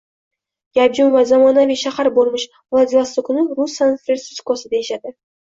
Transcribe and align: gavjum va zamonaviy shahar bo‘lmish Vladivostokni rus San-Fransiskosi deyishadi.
gavjum 0.77 1.11
va 1.15 1.21
zamonaviy 1.31 1.77
shahar 1.81 2.09
bo‘lmish 2.15 2.47
Vladivostokni 2.77 3.45
rus 3.61 3.77
San-Fransiskosi 3.83 4.75
deyishadi. 4.75 5.17